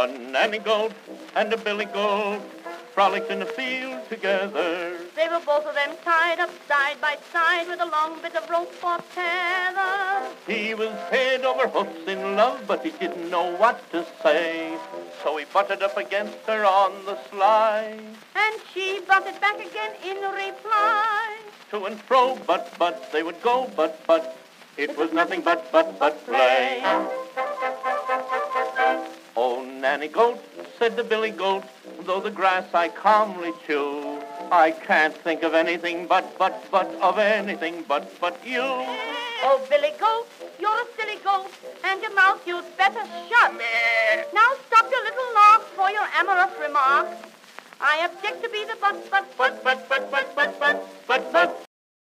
[0.00, 0.92] A nanny Goat
[1.36, 2.40] and a Billy Goat
[2.94, 4.96] frolicked in the field together.
[5.14, 8.48] They were both of them tied up side by side with a long bit of
[8.48, 10.26] rope for tether.
[10.46, 14.74] He was head over hoofs in love, but he didn't know what to say.
[15.22, 18.00] So he butted up against her on the sly.
[18.34, 21.36] And she butted back again in reply.
[21.72, 24.38] To and fro, but, but, they would go, but, but,
[24.78, 26.39] it was nothing but, but, but play.
[29.90, 30.38] Nanny Goat,
[30.78, 31.64] said the Billy Goat,
[32.06, 34.22] though the grass I calmly chew,
[34.52, 38.62] I can't think of anything but, but, but, of anything but, but you.
[38.62, 40.28] Oh, Billy Goat,
[40.60, 41.50] you're a silly goat,
[41.82, 43.52] and your mouth you'd better shut.
[44.32, 47.08] Now stop your little laugh for your amorous remark.
[47.80, 50.49] I object to be the But, but, but, but, but, but, but, but,